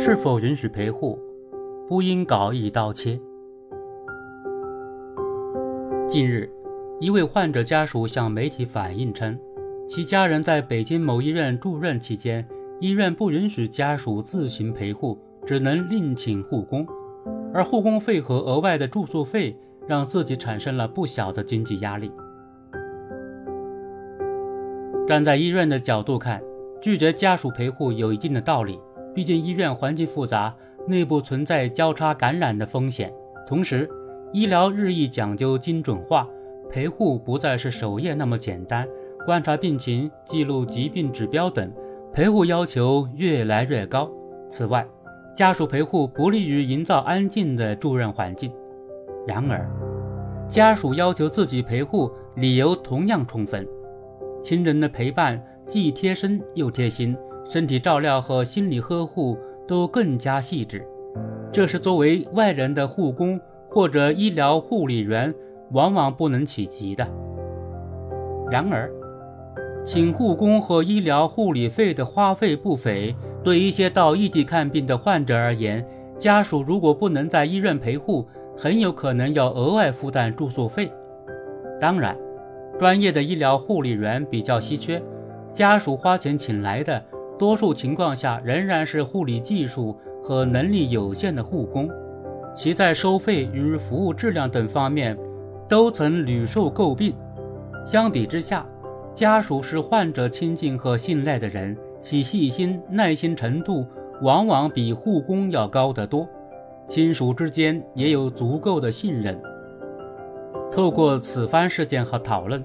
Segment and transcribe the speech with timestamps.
[0.00, 1.18] 是否允许陪护？
[1.88, 3.18] 不应搞一刀切。
[6.06, 6.48] 近日，
[7.00, 9.36] 一位患者家属向媒体反映称，
[9.88, 12.46] 其家人在北京某医院住院期间，
[12.78, 16.86] 医院不允许家属自行陪护，只能另请护工，
[17.52, 19.54] 而护工费和额外的住宿费
[19.88, 22.12] 让自己产生了不小的经济压力。
[25.08, 26.40] 站在医院的角度看，
[26.80, 28.78] 拒绝家属陪护有一定的道理。
[29.18, 30.54] 毕竟医院环境复杂，
[30.86, 33.12] 内部存在交叉感染的风险。
[33.48, 33.90] 同时，
[34.32, 36.24] 医疗日益讲究精准化，
[36.70, 38.86] 陪护不再是守夜那么简单，
[39.26, 41.68] 观察病情、记录疾病指标等，
[42.12, 44.08] 陪护要求越来越高。
[44.48, 44.86] 此外，
[45.34, 48.52] 家属陪护不利于营造安静的住院环境。
[49.26, 49.68] 然而，
[50.46, 53.66] 家属要求自己陪护，理由同样充分，
[54.44, 57.16] 亲人的陪伴既贴身又贴心。
[57.48, 60.86] 身体照料和心理呵护都更加细致，
[61.50, 65.34] 这是作为外人的护工或者医疗护理员
[65.72, 67.08] 往往不能企及的。
[68.50, 68.90] 然而，
[69.82, 75.82] 请护工和医疗护理费的花费不菲，对一些到异地看病的患者而言，
[76.18, 80.92] 家属如果不能在医院陪护，很有可能要额外负担住宿费。
[81.80, 82.14] 当然，
[82.78, 85.02] 专业的医疗护理员比较稀缺，
[85.50, 87.02] 家属花钱请来的。
[87.38, 91.88] 多数情况下仍然是护理技术和能力有限的护工，
[92.54, 95.16] 其在收费与服务质量等方面
[95.68, 97.14] 都曾屡受诟病。
[97.84, 98.66] 相比之下，
[99.14, 103.86] 家属是患者亲近和信赖的人，其细心耐心程度
[104.20, 106.28] 往往比护工要高得多，
[106.86, 109.40] 亲属之间也有足够的信任。
[110.70, 112.62] 透过此番事件和讨论。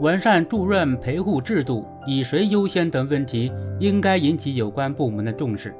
[0.00, 5.74] 完善住院陪护制度，以谁优先等问题应该引起有关部门的重视。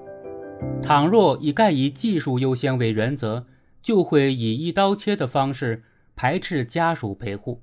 [0.83, 3.47] 倘若一概以技术优先为原则，
[3.83, 5.83] 就会以一刀切的方式
[6.14, 7.63] 排斥家属陪护。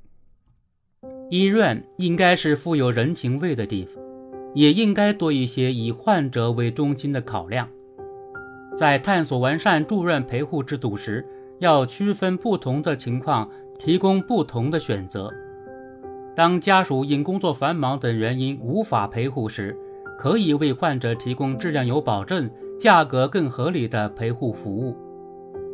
[1.29, 4.03] 医院应该是富有人情味的地方，
[4.55, 7.69] 也应该多一些以患者为中心的考量。
[8.75, 11.23] 在探索完善住院陪护制度时，
[11.59, 13.47] 要区分不同的情况，
[13.77, 15.31] 提供不同的选择。
[16.37, 19.75] 当家属因工作繁忙等原因无法陪护时，
[20.19, 22.47] 可以为患者提供质量有保证、
[22.79, 24.95] 价格更合理的陪护服务。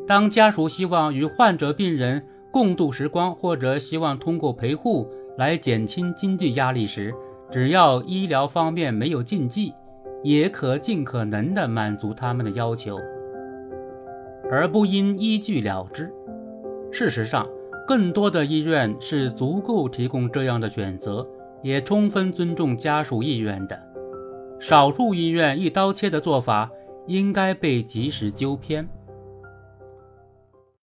[0.08, 5.06] 当家属希望与患者病人共度时光，或者希望通过陪护
[5.38, 7.14] 来减轻经济压力时，
[7.52, 9.74] 只要医疗方面没有禁忌，
[10.24, 12.98] 也可尽可能的满足他们的要求，
[14.50, 16.10] 而不应依据了之。
[16.90, 17.46] 事实上。
[17.86, 21.28] 更多的医院是足够提供这样的选择，
[21.62, 23.78] 也充分尊重家属意愿的。
[24.60, 26.70] 少数医院一刀切的做法，
[27.08, 28.88] 应该被及时纠偏。